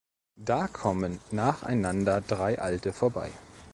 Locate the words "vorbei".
2.91-3.29